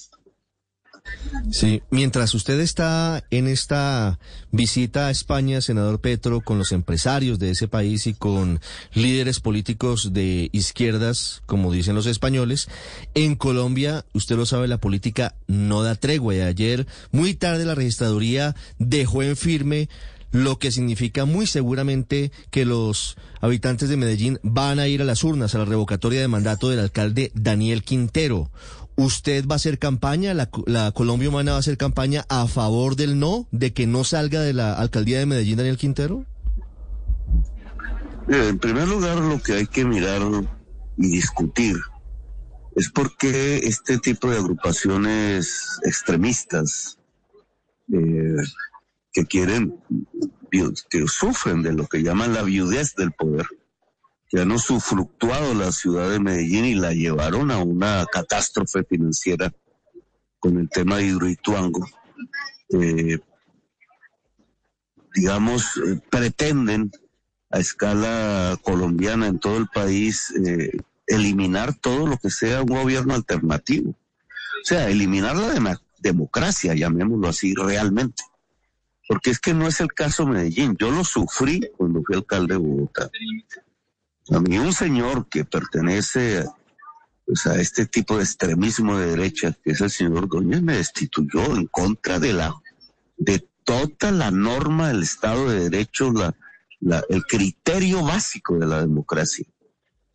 Sí, 1.50 1.82
mientras 1.90 2.32
usted 2.32 2.60
está 2.60 3.24
en 3.30 3.48
esta 3.48 4.20
visita 4.52 5.08
a 5.08 5.10
España, 5.10 5.60
senador 5.60 6.00
Petro, 6.00 6.42
con 6.42 6.58
los 6.58 6.70
empresarios 6.70 7.40
de 7.40 7.50
ese 7.50 7.66
país 7.66 8.06
y 8.06 8.14
con 8.14 8.60
líderes 8.94 9.40
políticos 9.40 10.12
de 10.12 10.48
izquierdas, 10.52 11.42
como 11.46 11.72
dicen 11.72 11.96
los 11.96 12.06
españoles, 12.06 12.68
en 13.14 13.34
Colombia, 13.34 14.04
usted 14.12 14.36
lo 14.36 14.46
sabe, 14.46 14.68
la 14.68 14.78
política 14.78 15.34
no 15.48 15.82
da 15.82 15.96
tregua. 15.96 16.36
Y 16.36 16.40
ayer, 16.40 16.86
muy 17.10 17.34
tarde, 17.34 17.64
la 17.64 17.74
registraduría 17.74 18.54
dejó 18.78 19.24
en 19.24 19.36
firme 19.36 19.88
lo 20.36 20.58
que 20.58 20.70
significa 20.70 21.24
muy 21.24 21.46
seguramente 21.46 22.30
que 22.50 22.66
los 22.66 23.16
habitantes 23.40 23.88
de 23.88 23.96
Medellín 23.96 24.38
van 24.42 24.78
a 24.78 24.86
ir 24.86 25.00
a 25.00 25.06
las 25.06 25.24
urnas 25.24 25.54
a 25.54 25.58
la 25.58 25.64
revocatoria 25.64 26.20
de 26.20 26.28
mandato 26.28 26.68
del 26.68 26.80
alcalde 26.80 27.32
Daniel 27.34 27.82
Quintero. 27.82 28.50
¿Usted 28.96 29.46
va 29.46 29.54
a 29.54 29.56
hacer 29.56 29.78
campaña, 29.78 30.34
la, 30.34 30.90
Colombia 30.92 31.30
Humana 31.30 31.52
va 31.52 31.56
a 31.56 31.60
hacer 31.60 31.78
campaña 31.78 32.26
a 32.28 32.46
favor 32.48 32.96
del 32.96 33.18
no, 33.18 33.48
de 33.50 33.72
que 33.72 33.86
no 33.86 34.04
salga 34.04 34.42
de 34.42 34.52
la 34.52 34.74
alcaldía 34.74 35.18
de 35.18 35.26
Medellín 35.26 35.56
Daniel 35.56 35.78
Quintero? 35.78 36.26
En 38.28 38.58
primer 38.58 38.88
lugar, 38.88 39.16
lo 39.16 39.40
que 39.40 39.54
hay 39.54 39.66
que 39.66 39.86
mirar 39.86 40.20
y 40.98 41.08
discutir 41.08 41.76
es 42.74 42.90
por 42.90 43.16
qué 43.16 43.58
este 43.58 43.98
tipo 43.98 44.30
de 44.30 44.36
agrupaciones 44.36 45.78
extremistas 45.84 46.98
eh, 47.90 48.36
que 49.16 49.24
quieren, 49.24 49.80
que 50.90 51.08
sufren 51.08 51.62
de 51.62 51.72
lo 51.72 51.86
que 51.86 52.02
llaman 52.02 52.34
la 52.34 52.42
viudez 52.42 52.94
del 52.96 53.12
poder, 53.12 53.46
que 54.28 54.40
han 54.40 54.52
usufructuado 54.52 55.54
la 55.54 55.72
ciudad 55.72 56.10
de 56.10 56.20
Medellín 56.20 56.66
y 56.66 56.74
la 56.74 56.92
llevaron 56.92 57.50
a 57.50 57.56
una 57.56 58.04
catástrofe 58.12 58.84
financiera 58.84 59.50
con 60.38 60.58
el 60.58 60.68
tema 60.68 60.98
de 60.98 61.06
Hidroituango. 61.06 61.88
Eh, 62.78 63.18
digamos, 65.14 65.80
pretenden 66.10 66.90
a 67.50 67.58
escala 67.58 68.58
colombiana 68.62 69.28
en 69.28 69.38
todo 69.38 69.56
el 69.56 69.68
país 69.68 70.30
eh, 70.46 70.72
eliminar 71.06 71.72
todo 71.72 72.06
lo 72.06 72.18
que 72.18 72.28
sea 72.28 72.60
un 72.60 72.66
gobierno 72.68 73.14
alternativo. 73.14 73.92
O 73.92 74.64
sea, 74.64 74.90
eliminar 74.90 75.36
la 75.36 75.80
democracia, 76.00 76.74
llamémoslo 76.74 77.28
así, 77.28 77.54
realmente. 77.54 78.22
Porque 79.08 79.30
es 79.30 79.38
que 79.38 79.54
no 79.54 79.68
es 79.68 79.80
el 79.80 79.92
caso 79.92 80.26
Medellín. 80.26 80.76
Yo 80.78 80.90
lo 80.90 81.04
sufrí 81.04 81.60
cuando 81.76 82.02
fui 82.02 82.16
alcalde 82.16 82.54
de 82.54 82.58
Bogotá. 82.58 83.10
A 84.30 84.40
mí 84.40 84.58
un 84.58 84.72
señor 84.72 85.28
que 85.28 85.44
pertenece 85.44 86.44
pues, 87.24 87.46
a 87.46 87.60
este 87.60 87.86
tipo 87.86 88.16
de 88.16 88.24
extremismo 88.24 88.98
de 88.98 89.10
derecha, 89.10 89.56
que 89.62 89.72
es 89.72 89.80
el 89.80 89.90
señor 89.90 90.28
Doña, 90.28 90.60
me 90.60 90.76
destituyó 90.76 91.44
en 91.54 91.66
contra 91.66 92.18
de 92.18 92.32
la 92.32 92.54
de 93.16 93.48
toda 93.64 94.12
la 94.12 94.30
norma 94.30 94.88
del 94.88 95.02
Estado 95.02 95.48
de 95.48 95.68
Derecho, 95.68 96.12
la, 96.12 97.04
el 97.08 97.24
criterio 97.24 98.04
básico 98.04 98.58
de 98.58 98.66
la 98.66 98.80
democracia. 98.80 99.46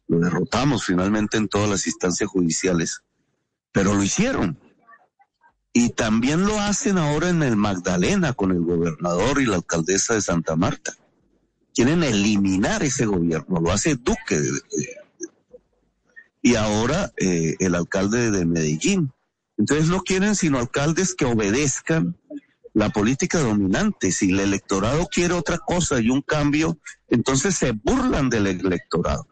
Lo 0.08 0.20
derrotamos 0.20 0.86
finalmente 0.86 1.38
en 1.38 1.48
todas 1.48 1.70
las 1.70 1.88
instancias 1.88 2.30
judiciales, 2.30 3.02
pero 3.72 3.94
lo 3.94 4.04
hicieron. 4.04 4.58
Y 5.74 5.90
también 5.90 6.46
lo 6.46 6.60
hacen 6.60 6.98
ahora 6.98 7.30
en 7.30 7.44
el 7.44 7.56
Magdalena 7.56 8.34
con 8.34 8.52
el 8.52 8.62
gobernador 8.62 9.42
y 9.42 9.46
la 9.46 9.58
alcaldesa 9.58 10.16
de 10.16 10.22
Santa 10.22 10.56
Marta. 10.56 10.94
Quieren 11.74 12.04
eliminar 12.04 12.84
ese 12.84 13.06
gobierno, 13.06 13.62
lo 13.62 13.72
hace 13.72 13.96
Duque. 13.96 14.42
y 16.42 16.56
ahora 16.56 17.14
eh, 17.18 17.56
el 17.60 17.76
alcalde 17.76 18.32
de 18.32 18.46
Medellín. 18.46 19.14
Entonces 19.58 19.88
no 19.88 20.02
quieren 20.02 20.36
sino 20.36 20.58
alcaldes 20.58 21.14
que 21.16 21.26
obedezcan 21.26 22.18
la 22.74 22.90
política 22.90 23.40
dominante. 23.40 24.12
Si 24.12 24.32
el 24.32 24.40
electorado 24.40 25.08
quiere 25.08 25.34
otra 25.34 25.58
cosa 25.60 26.00
y 26.00 26.10
un 26.10 26.22
cambio, 26.22 26.78
entonces 27.10 27.56
se 27.56 27.72
burlan 27.72 28.30
del 28.30 28.48
electorado. 28.48 29.28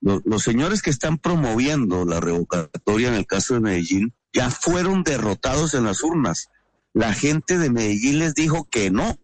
Los, 0.00 0.42
señores 0.42 0.80
que 0.80 0.90
están 0.90 1.18
promoviendo 1.18 2.04
la 2.04 2.20
revocatoria 2.20 3.08
en 3.08 3.14
el 3.14 3.26
caso 3.26 3.54
de 3.54 3.60
Medellín 3.60 4.14
ya 4.32 4.50
fueron 4.50 5.02
derrotados 5.02 5.74
en 5.74 5.84
las 5.84 6.02
urnas. 6.02 6.48
La 6.92 7.12
gente 7.12 7.58
de 7.58 7.70
Medellín 7.70 8.18
les 8.18 8.34
dijo 8.34 8.68
que 8.70 8.90
no, 8.90 9.18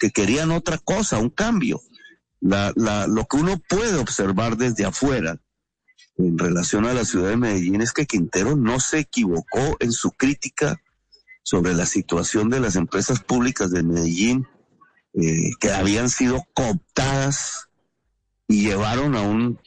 que 0.00 0.10
querían 0.10 0.50
otra 0.50 0.78
cosa, 0.78 1.18
un 1.18 1.30
cambio. 1.30 1.80
La, 2.40 2.72
la, 2.76 3.06
lo 3.06 3.26
que 3.26 3.36
uno 3.36 3.60
puede 3.68 3.96
observar 3.96 4.56
desde 4.56 4.84
afuera 4.84 5.38
en 6.16 6.38
relación 6.38 6.86
a 6.86 6.94
la 6.94 7.04
ciudad 7.04 7.30
de 7.30 7.36
Medellín 7.36 7.82
es 7.82 7.92
que 7.92 8.06
Quintero 8.06 8.56
no 8.56 8.80
se 8.80 9.00
equivocó 9.00 9.76
en 9.80 9.92
su 9.92 10.10
crítica 10.12 10.80
sobre 11.42 11.74
la 11.74 11.86
situación 11.86 12.50
de 12.50 12.60
las 12.60 12.76
empresas 12.76 13.20
públicas 13.22 13.70
de 13.70 13.82
Medellín 13.82 14.46
eh, 15.14 15.50
que 15.58 15.72
habían 15.72 16.08
sido 16.08 16.46
cooptadas 16.54 17.68
y 18.46 18.62
llevaron 18.68 19.16
a 19.16 19.22
un 19.22 19.58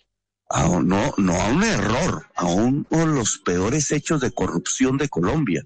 no, 0.83 1.13
no 1.17 1.33
a 1.33 1.47
un 1.49 1.63
error, 1.63 2.27
a 2.35 2.45
uno 2.45 2.85
de 2.89 3.05
los 3.07 3.39
peores 3.39 3.91
hechos 3.91 4.21
de 4.21 4.31
corrupción 4.31 4.97
de 4.97 5.09
Colombia, 5.09 5.63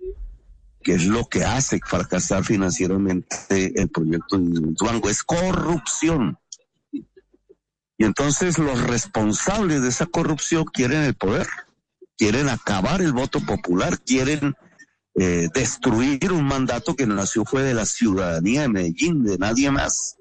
que 0.81 0.93
es 0.93 1.05
lo 1.05 1.25
que 1.25 1.43
hace 1.43 1.79
fracasar 1.85 2.45
financieramente 2.45 3.79
el 3.79 3.89
proyecto 3.89 4.37
de 4.37 4.73
Duango, 4.79 5.09
es 5.09 5.23
corrupción. 5.23 6.37
Y 7.99 8.05
entonces 8.05 8.57
los 8.59 8.81
responsables 8.81 9.81
de 9.81 9.89
esa 9.89 10.05
corrupción 10.05 10.63
quieren 10.65 11.03
el 11.03 11.15
poder, 11.15 11.47
quieren 12.17 12.47
acabar 12.47 13.01
el 13.01 13.11
voto 13.11 13.41
popular, 13.41 13.99
quieren 13.99 14.55
eh, 15.15 15.49
destruir 15.53 16.31
un 16.31 16.45
mandato 16.45 16.95
que 16.95 17.07
nació 17.07 17.43
fue 17.43 17.63
de 17.63 17.73
la 17.73 17.85
ciudadanía 17.85 18.61
de 18.61 18.69
Medellín, 18.69 19.23
de 19.23 19.37
nadie 19.37 19.71
más, 19.71 20.15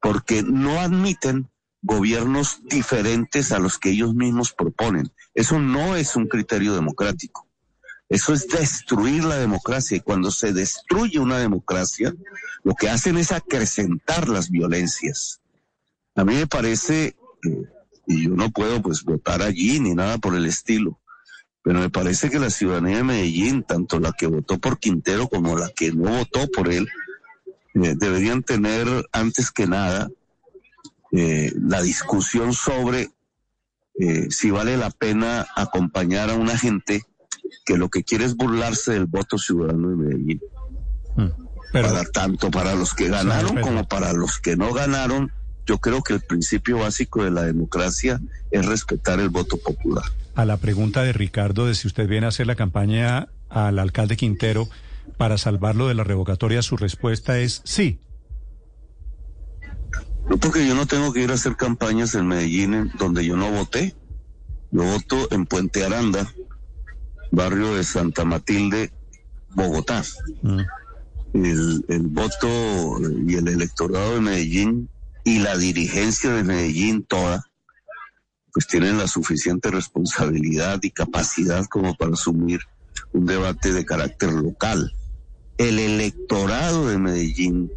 porque 0.00 0.42
no 0.42 0.80
admiten 0.80 1.50
gobiernos 1.82 2.60
diferentes 2.64 3.52
a 3.52 3.58
los 3.58 3.78
que 3.78 3.90
ellos 3.90 4.14
mismos 4.14 4.52
proponen. 4.52 5.10
Eso 5.34 5.58
no 5.58 5.96
es 5.96 6.16
un 6.16 6.26
criterio 6.26 6.74
democrático. 6.74 7.46
Eso 8.08 8.32
es 8.32 8.48
destruir 8.48 9.24
la 9.24 9.36
democracia. 9.36 9.98
Y 9.98 10.00
cuando 10.00 10.30
se 10.30 10.52
destruye 10.52 11.18
una 11.18 11.38
democracia, 11.38 12.14
lo 12.64 12.74
que 12.74 12.88
hacen 12.88 13.18
es 13.18 13.32
acrecentar 13.32 14.28
las 14.28 14.50
violencias. 14.50 15.40
A 16.14 16.24
mí 16.24 16.34
me 16.34 16.46
parece, 16.46 17.16
eh, 17.44 17.62
y 18.06 18.24
yo 18.24 18.30
no 18.30 18.50
puedo 18.50 18.82
pues 18.82 19.04
votar 19.04 19.42
allí 19.42 19.78
ni 19.78 19.94
nada 19.94 20.18
por 20.18 20.34
el 20.34 20.46
estilo, 20.46 20.98
pero 21.62 21.80
me 21.80 21.90
parece 21.90 22.30
que 22.30 22.38
la 22.38 22.50
ciudadanía 22.50 22.96
de 22.98 23.04
Medellín, 23.04 23.62
tanto 23.62 24.00
la 24.00 24.12
que 24.12 24.26
votó 24.26 24.58
por 24.58 24.78
Quintero 24.78 25.28
como 25.28 25.56
la 25.56 25.68
que 25.68 25.92
no 25.92 26.10
votó 26.10 26.48
por 26.50 26.72
él, 26.72 26.88
eh, 27.74 27.94
deberían 27.96 28.42
tener 28.42 28.88
antes 29.12 29.50
que 29.50 29.66
nada 29.66 30.08
eh, 31.12 31.52
la 31.60 31.82
discusión 31.82 32.52
sobre 32.52 33.10
eh, 33.98 34.28
si 34.30 34.50
vale 34.50 34.76
la 34.76 34.90
pena 34.90 35.46
acompañar 35.56 36.30
a 36.30 36.34
una 36.34 36.56
gente 36.56 37.02
que 37.64 37.76
lo 37.76 37.88
que 37.88 38.04
quiere 38.04 38.24
es 38.24 38.36
burlarse 38.36 38.92
del 38.92 39.06
voto 39.06 39.38
ciudadano 39.38 39.90
de 39.90 39.96
Medellín. 39.96 40.40
Hmm. 41.16 41.30
para 41.72 42.04
tanto 42.04 42.48
para 42.50 42.76
los 42.76 42.94
que 42.94 43.08
ganaron 43.08 43.60
como 43.60 43.88
para 43.88 44.12
los 44.12 44.38
que 44.38 44.56
no 44.56 44.72
ganaron, 44.72 45.32
yo 45.66 45.78
creo 45.78 46.02
que 46.02 46.14
el 46.14 46.20
principio 46.20 46.78
básico 46.78 47.24
de 47.24 47.30
la 47.30 47.42
democracia 47.42 48.20
es 48.50 48.64
respetar 48.64 49.18
el 49.18 49.28
voto 49.28 49.58
popular. 49.58 50.04
A 50.34 50.44
la 50.44 50.56
pregunta 50.56 51.02
de 51.02 51.12
Ricardo 51.12 51.66
de 51.66 51.74
si 51.74 51.88
usted 51.88 52.08
viene 52.08 52.26
a 52.26 52.28
hacer 52.28 52.46
la 52.46 52.54
campaña 52.54 53.28
al 53.50 53.78
alcalde 53.78 54.16
Quintero 54.16 54.68
para 55.16 55.36
salvarlo 55.36 55.88
de 55.88 55.94
la 55.94 56.04
revocatoria, 56.04 56.62
su 56.62 56.76
respuesta 56.76 57.38
es 57.38 57.60
sí. 57.64 57.98
No, 60.28 60.36
porque 60.36 60.66
yo 60.66 60.74
no 60.74 60.86
tengo 60.86 61.12
que 61.12 61.22
ir 61.22 61.30
a 61.30 61.34
hacer 61.34 61.56
campañas 61.56 62.14
en 62.14 62.26
Medellín 62.26 62.90
donde 62.98 63.24
yo 63.24 63.36
no 63.36 63.50
voté. 63.50 63.94
Yo 64.70 64.82
voto 64.82 65.28
en 65.30 65.46
Puente 65.46 65.84
Aranda, 65.84 66.30
barrio 67.30 67.74
de 67.74 67.84
Santa 67.84 68.24
Matilde, 68.24 68.92
Bogotá. 69.54 70.04
Mm. 70.42 70.60
El, 71.34 71.84
el 71.88 72.06
voto 72.08 73.00
y 73.26 73.34
el 73.36 73.48
electorado 73.48 74.14
de 74.14 74.20
Medellín 74.20 74.90
y 75.24 75.38
la 75.38 75.56
dirigencia 75.56 76.32
de 76.32 76.42
Medellín 76.42 77.04
toda, 77.04 77.44
pues 78.52 78.66
tienen 78.66 78.98
la 78.98 79.06
suficiente 79.06 79.70
responsabilidad 79.70 80.80
y 80.82 80.90
capacidad 80.90 81.64
como 81.66 81.94
para 81.96 82.12
asumir 82.12 82.60
un 83.12 83.26
debate 83.26 83.72
de 83.72 83.84
carácter 83.84 84.32
local. 84.32 84.92
El 85.58 85.78
electorado 85.78 86.88
de 86.88 86.98
Medellín, 86.98 87.70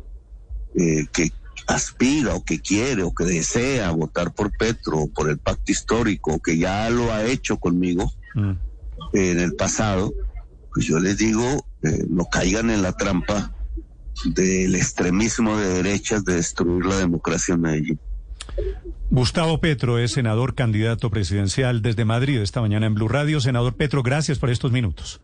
eh, 0.76 1.08
que 1.12 1.32
aspira 1.67 2.36
o 2.36 2.43
que 2.43 2.60
quiere 2.60 3.04
o 3.04 3.13
que 3.13 3.26
desea 3.26 3.91
votar 3.91 4.34
por 4.34 4.52
Petro 4.56 5.00
o 5.00 5.08
por 5.08 5.30
el 5.30 5.38
pacto 5.38 5.71
histórico, 5.71 6.39
que 6.39 6.58
ya 6.58 6.89
lo 6.89 7.12
ha 7.13 7.26
hecho 7.26 7.58
conmigo 7.58 8.12
mm. 8.36 8.52
en 9.13 9.39
el 9.39 9.56
pasado, 9.56 10.13
pues 10.74 10.86
yo 10.86 11.00
les 11.00 11.17
digo, 11.17 11.65
eh, 11.84 12.06
no 12.10 12.26
caigan 12.26 12.69
en 12.69 12.82
la 12.82 12.93
trampa 12.93 13.54
del 14.26 14.76
extremismo 14.76 15.58
de 15.58 15.67
derechas 15.67 16.24
de 16.24 16.36
destruir 16.36 16.86
la 16.86 16.97
democracia 16.97 17.56
en 17.56 17.62
Medellín. 17.62 18.00
Gustavo 19.10 19.60
Petro 19.60 20.00
es 20.00 20.13
senador 20.13 20.56
candidato 20.56 21.10
presidencial 21.10 21.82
desde 21.82 22.06
Madrid 22.06 22.39
esta 22.39 22.62
mañana 22.62 22.86
en 22.86 22.93
Blue 22.93 23.08
Radio. 23.08 23.41
Senador 23.41 23.76
Petro, 23.76 24.04
gracias 24.04 24.39
por 24.39 24.50
estos 24.50 24.71
minutos. 24.71 25.21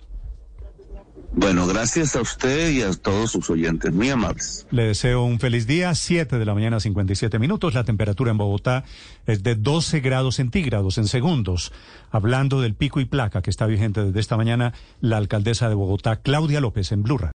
Bueno, 1.34 1.68
gracias 1.68 2.16
a 2.16 2.22
usted 2.22 2.72
y 2.72 2.82
a 2.82 2.92
todos 2.94 3.32
sus 3.32 3.50
oyentes, 3.50 3.94
muy 3.94 4.10
amables. 4.10 4.66
Le 4.72 4.84
deseo 4.84 5.24
un 5.24 5.40
feliz 5.40 5.68
día, 5.68 5.94
7 5.94 6.40
de 6.40 6.46
la 6.46 6.54
mañana, 6.54 6.80
57 6.80 7.38
minutos. 7.38 7.74
La 7.74 7.84
temperatura 7.84 8.32
en 8.32 8.38
Bogotá 8.38 8.86
es 9.26 9.44
de 9.44 9.56
12 9.56 10.00
grados 10.00 10.36
centígrados 10.36 10.98
en 10.98 11.08
segundos. 11.08 11.74
Hablando 12.10 12.62
del 12.62 12.74
pico 12.74 13.00
y 13.00 13.06
placa 13.06 13.42
que 13.42 13.50
está 13.50 13.66
vigente 13.66 14.04
desde 14.04 14.20
esta 14.20 14.38
mañana, 14.38 14.74
la 15.02 15.18
alcaldesa 15.18 15.70
de 15.70 15.76
Bogotá, 15.76 16.18
Claudia 16.18 16.62
López, 16.62 16.92
en 16.92 17.04
Blue 17.04 17.18